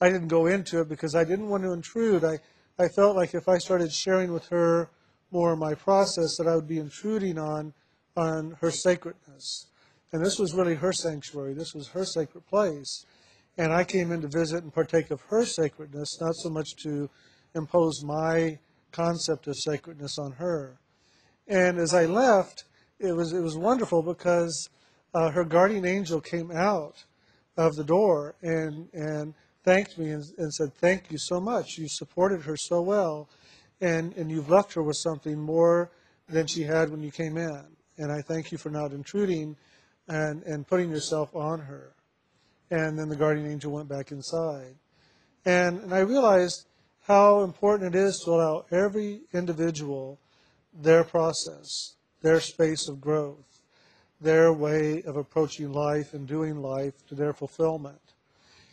[0.00, 2.24] I didn't go into it because I didn't want to intrude.
[2.24, 2.38] I,
[2.78, 4.90] I felt like if I started sharing with her
[5.30, 7.74] more of my process, that I would be intruding on
[8.16, 9.66] on her sacredness.
[10.12, 11.54] And this was really her sanctuary.
[11.54, 13.04] This was her sacred place.
[13.56, 17.10] And I came in to visit and partake of her sacredness, not so much to
[17.54, 18.58] impose my
[18.92, 20.78] concept of sacredness on her.
[21.46, 22.64] And as I left,
[22.98, 24.68] it was it was wonderful because
[25.14, 27.04] uh, her guardian angel came out
[27.56, 29.34] of the door and and
[29.64, 31.78] thanked me and, and said, "Thank you so much.
[31.78, 33.28] You supported her so well,
[33.80, 35.90] and and you've left her with something more
[36.28, 37.64] than she had when you came in.
[37.96, 39.56] And I thank you for not intruding
[40.08, 41.94] and and putting yourself on her."
[42.70, 44.74] And then the guardian angel went back inside,
[45.44, 46.66] and and I realized
[47.06, 50.18] how important it is to allow every individual
[50.74, 53.62] their process, their space of growth,
[54.20, 58.14] their way of approaching life and doing life to their fulfillment,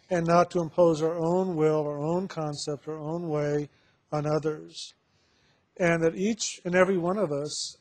[0.10, 3.70] and not to impose our own will, our own concept, our own way
[4.12, 4.94] on others.
[5.78, 7.78] And that each and every one of us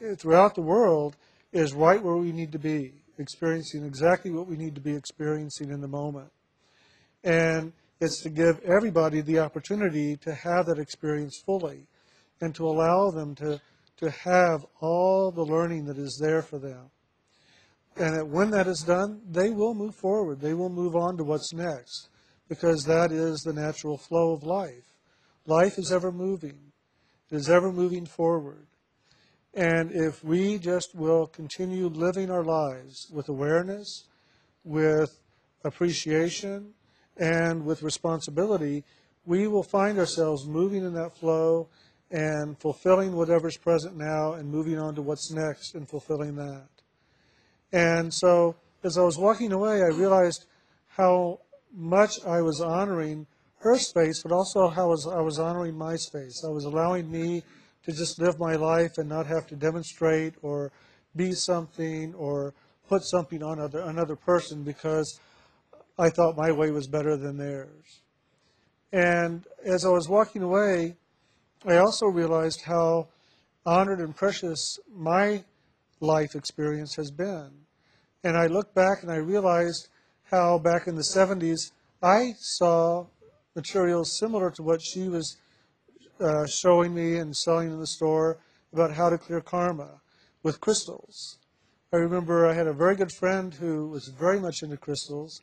[0.00, 1.16] eh, throughout the world
[1.56, 5.70] is right where we need to be, experiencing exactly what we need to be experiencing
[5.70, 6.30] in the moment.
[7.24, 11.86] And it's to give everybody the opportunity to have that experience fully
[12.40, 13.60] and to allow them to,
[13.98, 16.90] to have all the learning that is there for them.
[17.96, 20.40] And that when that is done, they will move forward.
[20.40, 22.10] They will move on to what's next
[22.48, 24.92] because that is the natural flow of life.
[25.46, 26.58] Life is ever moving,
[27.30, 28.66] it is ever moving forward.
[29.56, 34.04] And if we just will continue living our lives with awareness,
[34.64, 35.18] with
[35.64, 36.74] appreciation,
[37.16, 38.84] and with responsibility,
[39.24, 41.68] we will find ourselves moving in that flow
[42.10, 46.68] and fulfilling whatever's present now and moving on to what's next and fulfilling that.
[47.72, 50.44] And so as I was walking away, I realized
[50.86, 51.40] how
[51.72, 53.26] much I was honoring
[53.60, 56.44] her space, but also how I was honoring my space.
[56.46, 57.42] I was allowing me
[57.86, 60.72] to just live my life and not have to demonstrate or
[61.14, 62.52] be something or
[62.88, 65.20] put something on other, another person because
[65.98, 68.00] I thought my way was better than theirs.
[68.92, 70.96] And as I was walking away,
[71.64, 73.08] I also realized how
[73.64, 75.44] honored and precious my
[76.00, 77.50] life experience has been.
[78.24, 79.88] And I looked back and I realized
[80.24, 81.70] how back in the 70s
[82.02, 83.06] I saw
[83.54, 85.36] materials similar to what she was
[86.20, 88.38] uh, showing me and selling in the store
[88.72, 90.00] about how to clear karma
[90.42, 91.38] with crystals.
[91.92, 95.42] I remember I had a very good friend who was very much into crystals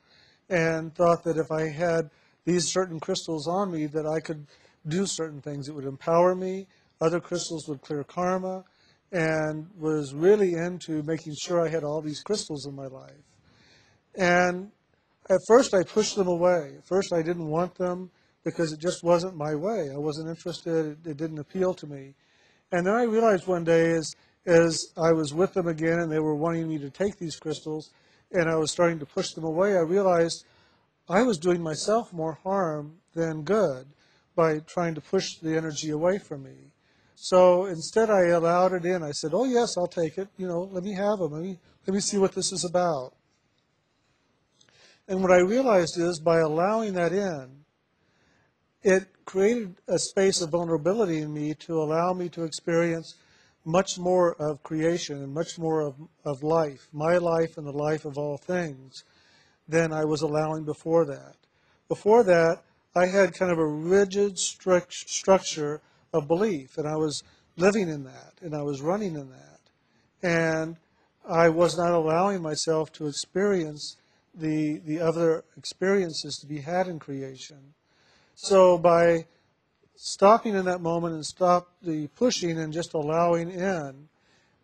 [0.50, 2.10] and thought that if I had
[2.46, 4.46] these certain crystals on me that I could
[4.88, 5.68] do certain things.
[5.68, 6.68] It would empower me.
[7.02, 8.64] Other crystals would clear karma
[9.12, 13.12] and was really into making sure I had all these crystals in my life.
[14.16, 14.72] And
[15.30, 16.76] at first I pushed them away.
[16.78, 18.10] At first I didn't want them
[18.44, 19.89] because it just wasn't my way.
[19.94, 21.06] I wasn't interested.
[21.06, 22.16] It didn't appeal to me.
[22.72, 24.16] And then I realized one day as,
[24.46, 27.91] as I was with them again and they were wanting me to take these crystals
[28.32, 30.46] and I was starting to push them away, I realized
[31.08, 33.88] I was doing myself more harm than good
[34.36, 36.72] by trying to push the energy away from me.
[37.16, 39.04] So instead, I allowed it in.
[39.04, 40.28] I said, "Oh yes, I'll take it.
[40.38, 41.32] You know, let me have them.
[41.32, 43.14] Let me let me see what this is about."
[45.08, 47.62] And what I realized is by allowing that in,
[48.84, 53.16] it created a space of vulnerability in me to allow me to experience
[53.66, 58.04] much more of creation and much more of, of life, my life and the life
[58.04, 59.04] of all things,
[59.68, 61.36] than I was allowing before that.
[61.88, 62.62] Before that,
[62.96, 65.82] I had kind of a rigid strict structure
[66.14, 67.24] of belief, and I was
[67.56, 69.60] living in that, and I was running in that.
[70.22, 70.76] And
[71.28, 73.96] I was not allowing myself to experience
[74.36, 77.74] the, the other experiences to be had in creation.
[78.36, 79.26] So by
[79.96, 84.10] stopping in that moment and stop the pushing and just allowing in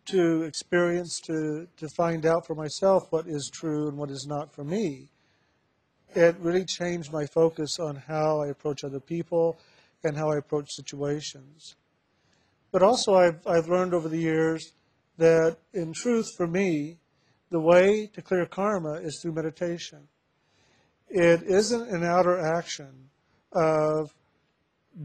[0.08, 4.54] to experience, to, to find out for myself what is true and what is not
[4.54, 5.10] for me,
[6.16, 9.60] it really changed my focus on how I approach other people
[10.04, 11.76] and how I approach situations.
[12.72, 14.74] But also, I've, I've learned over the years
[15.18, 16.98] that in truth, for me,
[17.52, 20.08] the way to clear karma is through meditation.
[21.10, 23.10] It isn't an outer action
[23.52, 24.14] of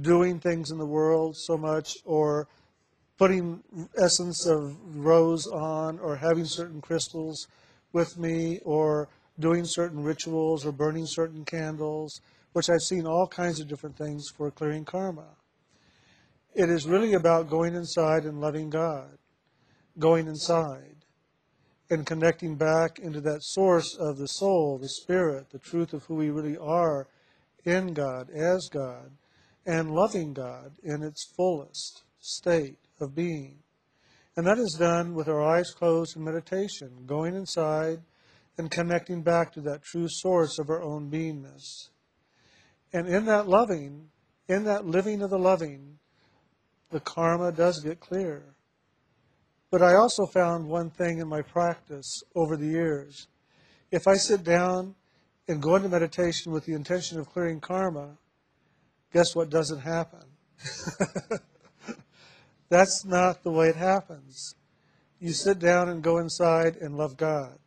[0.00, 2.48] doing things in the world so much or
[3.16, 3.62] putting
[3.96, 7.46] essence of rose on or having certain crystals
[7.92, 12.20] with me or doing certain rituals or burning certain candles,
[12.52, 15.26] which I've seen all kinds of different things for clearing karma.
[16.54, 19.18] It is really about going inside and loving God,
[19.98, 20.94] going inside
[21.90, 26.14] and connecting back into that source of the soul, the spirit, the truth of who
[26.14, 27.06] we really are
[27.64, 29.12] in God, as God,
[29.66, 33.58] and loving God in its fullest state of being.
[34.36, 38.00] And that is done with our eyes closed in meditation, going inside
[38.58, 41.88] and connecting back to that true source of our own beingness.
[42.92, 44.08] And in that loving,
[44.48, 45.98] in that living of the loving,
[46.90, 48.54] the karma does get clear.
[49.70, 53.26] But I also found one thing in my practice over the years.
[53.90, 54.94] If I sit down
[55.48, 58.16] and go into meditation with the intention of clearing karma,
[59.12, 60.24] guess what doesn't happen?
[62.68, 64.54] That's not the way it happens.
[65.20, 67.58] You sit down and go inside and love God.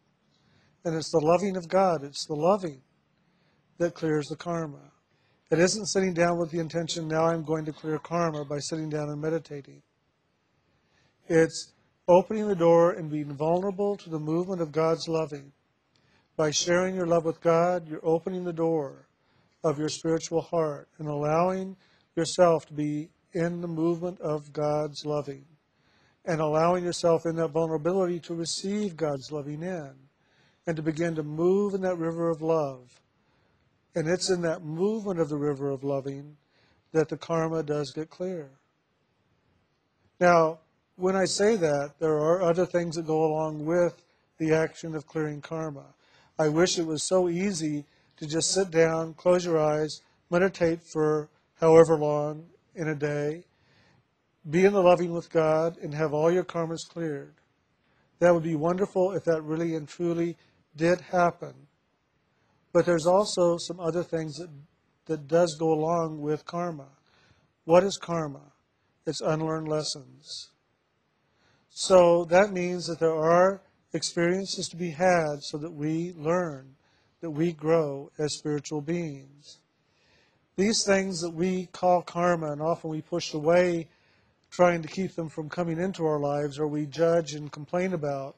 [0.84, 2.82] And it's the loving of God, it's the loving
[3.78, 4.92] that clears the karma.
[5.50, 8.90] It isn't sitting down with the intention, now I'm going to clear karma by sitting
[8.90, 9.82] down and meditating.
[11.28, 11.74] It's
[12.08, 15.52] opening the door and being vulnerable to the movement of God's loving.
[16.38, 19.08] By sharing your love with God, you're opening the door
[19.64, 21.76] of your spiritual heart and allowing
[22.16, 25.46] yourself to be in the movement of God's loving
[26.26, 29.94] and allowing yourself in that vulnerability to receive God's loving in
[30.68, 33.02] and to begin to move in that river of love.
[33.96, 36.38] And it's in that movement of the river of loving
[36.92, 38.52] that the karma does get clear.
[40.20, 40.60] Now,
[40.98, 44.04] when I say that, there are other things that go along with
[44.38, 45.86] the action of clearing karma.
[46.40, 47.86] I wish it was so easy
[48.18, 51.30] to just sit down, close your eyes, meditate for
[51.60, 53.44] however long in a day,
[54.50, 57.34] be in the loving with God, and have all your karmas cleared.
[58.20, 60.38] That would be wonderful if that really and truly
[60.76, 61.54] did happen.
[62.72, 64.50] But there's also some other things that,
[65.06, 66.88] that does go along with karma.
[67.66, 68.54] What is karma?
[69.06, 70.52] It's unlearned lessons.
[71.70, 73.62] So that means that there are
[73.94, 76.76] experiences to be had so that we learn,
[77.22, 79.60] that we grow as spiritual beings.
[80.56, 83.88] These things that we call karma and often we push away
[84.50, 88.36] trying to keep them from coming into our lives or we judge and complain about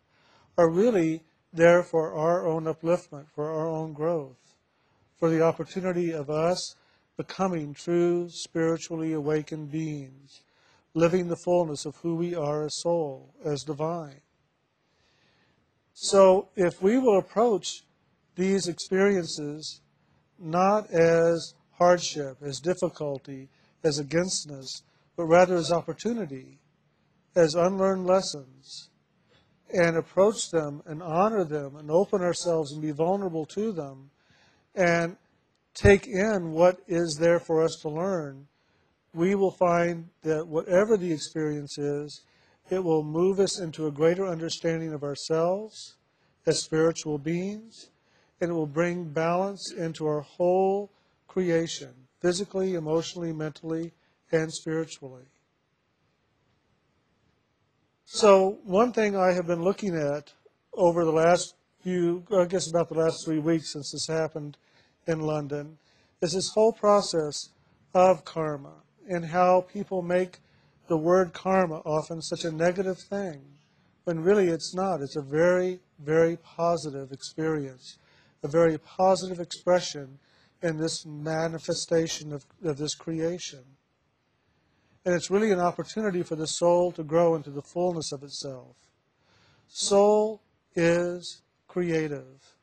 [0.58, 1.24] are really
[1.54, 4.56] there for our own upliftment, for our own growth,
[5.18, 6.76] for the opportunity of us
[7.18, 10.41] becoming true spiritually awakened beings,
[10.93, 14.22] living the fullness of who we are as soul, as divine.
[16.02, 17.84] So if we will approach
[18.38, 19.82] these experiences
[20.39, 23.50] not as hardship, as difficulty,
[23.84, 24.84] as againstness,
[25.18, 26.58] but rather as opportunity,
[27.36, 28.88] as unlearned lessons,
[29.74, 34.10] and approach them and honor them and open ourselves and be vulnerable to them
[34.76, 35.18] and
[35.74, 38.47] take in what is there for us to learn,
[39.14, 42.22] we will find that whatever the experience is,
[42.72, 45.95] it will move us into a greater understanding of ourselves
[46.45, 47.89] as spiritual beings,
[48.39, 50.91] and it will bring balance into our whole
[51.28, 53.91] creation, physically, emotionally, mentally,
[54.32, 55.26] and spiritually.
[58.05, 60.34] So, one thing I have been looking at
[60.74, 64.57] over the last few, I guess about the last three weeks since this happened
[65.07, 65.78] in London,
[66.22, 67.49] is this whole process
[67.93, 68.74] of karma
[69.07, 70.39] and how people make
[70.89, 73.41] the word karma often such a negative thing,
[74.03, 75.01] when really it's not.
[75.01, 77.97] It's a very, very positive experience,
[78.43, 80.19] a very positive expression
[80.61, 83.63] in this manifestation of, of this creation.
[85.05, 88.75] And it's really an opportunity for the soul to grow into the fullness of itself.
[89.67, 90.41] Soul
[90.75, 92.55] is creative.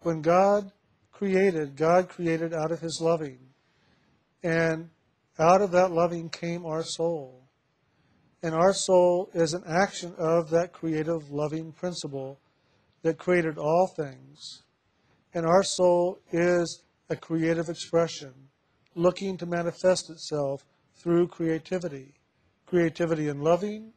[0.00, 0.72] When God
[1.12, 3.38] created, God created out of his loving.
[4.42, 4.90] And
[5.38, 7.45] out of that loving came our soul.
[8.42, 12.38] And our soul is an action of that creative, loving principle
[13.02, 14.62] that created all things.
[15.34, 18.32] And our soul is a creative expression
[18.94, 20.64] looking to manifest itself
[20.94, 22.14] through creativity.
[22.66, 23.92] Creativity in loving,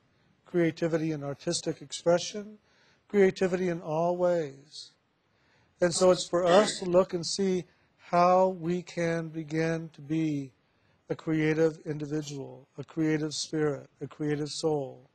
[0.46, 2.58] creativity in artistic expression,
[3.08, 4.92] creativity in all ways.
[5.82, 7.64] And so it's for us to look and see
[7.98, 10.52] how we can begin to be
[11.10, 15.10] a creative individual, a creative spirit, a creative soul.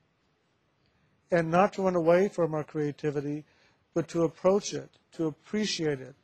[1.31, 3.45] And not to run away from our creativity,
[3.95, 6.15] but to approach it, to appreciate it,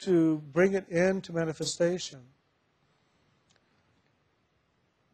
[0.00, 2.20] to bring it into manifestation.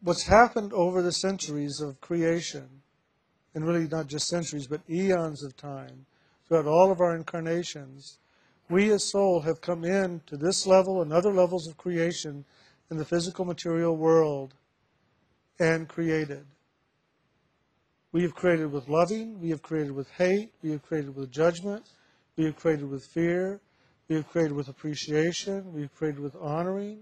[0.01, 2.67] What's happened over the centuries of creation,
[3.53, 6.05] and really not just centuries, but eons of time,
[6.47, 8.17] throughout all of our incarnations,
[8.69, 12.45] we as soul have come in to this level and other levels of creation
[12.89, 14.53] in the physical material world
[15.59, 16.45] and created.
[18.11, 21.85] We have created with loving, we have created with hate, we have created with judgment,
[22.35, 23.59] we have created with fear,
[24.07, 27.01] we have created with appreciation, we have created with honoring,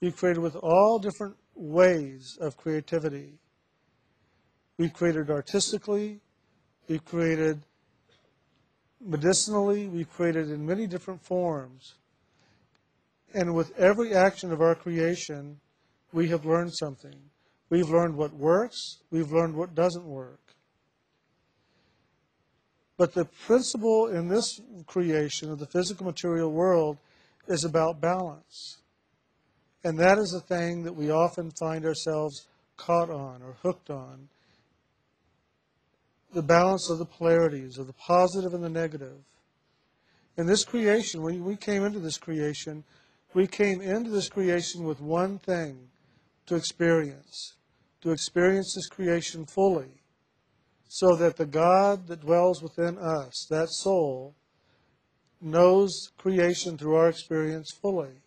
[0.00, 3.34] we have created with all different ways of creativity.
[4.78, 6.20] We've created artistically,
[6.88, 7.60] we've created
[9.04, 11.94] medicinally, we've created in many different forms.
[13.34, 15.60] And with every action of our creation,
[16.12, 17.14] we have learned something.
[17.70, 20.40] We've learned what works, we've learned what doesn't work.
[22.96, 26.98] But the principle in this creation of the physical material world
[27.46, 28.78] is about balance.
[29.84, 34.28] And that is the thing that we often find ourselves caught on or hooked on.
[36.32, 39.18] The balance of the polarities, of the positive and the negative.
[40.36, 42.84] In this creation, when we came into this creation,
[43.34, 45.88] we came into this creation with one thing
[46.46, 47.54] to experience,
[48.00, 50.02] to experience this creation fully,
[50.88, 54.34] so that the God that dwells within us, that soul,
[55.40, 58.22] knows creation through our experience fully.